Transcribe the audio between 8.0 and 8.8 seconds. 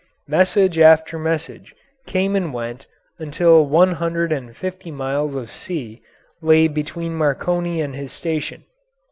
station.